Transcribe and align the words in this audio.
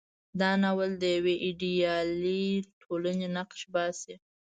دا 0.39 0.51
ناول 0.63 0.91
د 1.01 1.03
یوې 1.15 1.35
ایډیالې 1.45 2.43
ټولنې 2.81 3.27
نقشه 3.37 3.67
باسي. 3.73 4.15